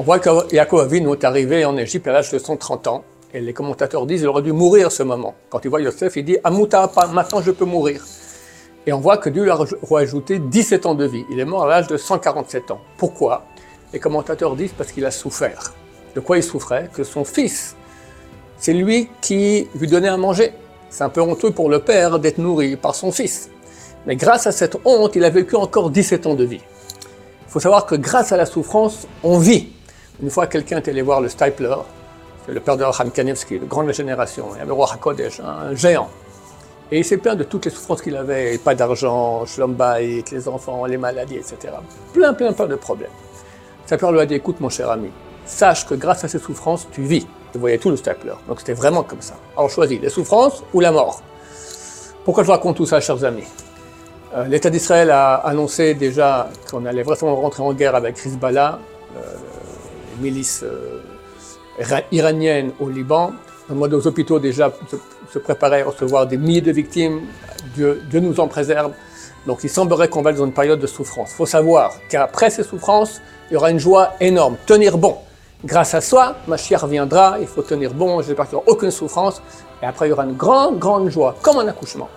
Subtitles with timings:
[0.00, 3.02] On voit que Yaakov Avinu est arrivé en Égypte à l'âge de 130 ans.
[3.34, 5.34] Et les commentateurs disent qu'il aurait dû mourir à ce moment.
[5.50, 8.06] Quand il voit Yosef, il dit Amuta, maintenant je peux mourir.
[8.86, 9.58] Et on voit que Dieu lui a
[9.90, 11.24] rajouté 17 ans de vie.
[11.32, 12.80] Il est mort à l'âge de 147 ans.
[12.96, 13.42] Pourquoi?
[13.92, 15.74] Les commentateurs disent parce qu'il a souffert.
[16.14, 16.88] De quoi il souffrait?
[16.94, 17.74] Que son fils,
[18.56, 20.52] c'est lui qui lui donnait à manger.
[20.90, 23.50] C'est un peu honteux pour le père d'être nourri par son fils.
[24.06, 26.62] Mais grâce à cette honte, il a vécu encore 17 ans de vie.
[27.48, 29.72] Il faut savoir que grâce à la souffrance, on vit.
[30.20, 31.76] Une fois, quelqu'un est allé voir le Stipler,
[32.44, 35.74] c'est le père de Raham Kanevski, le grand de la génération, le roi Hakodesh, un
[35.74, 36.08] géant.
[36.90, 39.44] Et il s'est plaint de toutes les souffrances qu'il avait, pas d'argent,
[39.80, 41.74] avec les enfants, les maladies, etc.
[42.12, 43.10] Plein, plein, plein de problèmes.
[43.86, 45.10] Père lui a dit, écoute mon cher ami,
[45.44, 47.26] sache que grâce à ces souffrances, tu vis.
[47.52, 48.32] Tu voyais tout le stapler.
[48.46, 49.34] Donc c'était vraiment comme ça.
[49.56, 51.22] Alors choisis, les souffrances ou la mort.
[52.24, 53.44] Pourquoi je raconte tout ça, chers amis?
[54.34, 58.78] Euh, L'État d'Israël a annoncé déjà qu'on allait vraiment rentrer en guerre avec Hezbollah,
[59.16, 59.20] euh,
[60.20, 61.00] milices euh,
[62.12, 63.32] iraniennes au Liban.
[63.70, 64.72] Nos hôpitaux déjà
[65.32, 67.20] se préparer à recevoir des milliers de victimes.
[67.74, 68.92] Dieu, nous en préserve.
[69.46, 71.30] Donc il semblerait qu'on va dans une période de souffrance.
[71.32, 74.56] Il faut savoir qu'après ces souffrances, il y aura une joie énorme.
[74.66, 75.16] Tenir bon.
[75.64, 79.42] Grâce à soi, ma chère viendra, il faut tenir bon, je n'ai pas aucune souffrance.
[79.82, 82.08] Et après, il y aura une grande, grande joie, comme un accouchement.